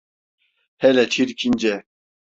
Hele 0.77 1.09
Çirkince… 1.09 1.83